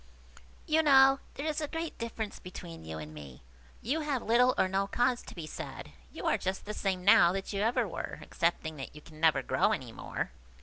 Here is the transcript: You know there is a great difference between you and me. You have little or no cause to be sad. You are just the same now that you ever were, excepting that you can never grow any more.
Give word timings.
You 0.65 0.81
know 0.81 1.19
there 1.35 1.45
is 1.45 1.61
a 1.61 1.67
great 1.67 1.95
difference 1.99 2.39
between 2.39 2.83
you 2.85 2.97
and 2.97 3.13
me. 3.13 3.43
You 3.83 3.99
have 3.99 4.23
little 4.23 4.55
or 4.57 4.67
no 4.67 4.87
cause 4.87 5.21
to 5.21 5.35
be 5.35 5.45
sad. 5.45 5.91
You 6.11 6.25
are 6.25 6.39
just 6.39 6.65
the 6.65 6.73
same 6.73 7.05
now 7.05 7.31
that 7.33 7.53
you 7.53 7.61
ever 7.61 7.87
were, 7.87 8.17
excepting 8.19 8.77
that 8.77 8.95
you 8.95 9.01
can 9.01 9.19
never 9.19 9.43
grow 9.43 9.73
any 9.73 9.91
more. 9.91 10.31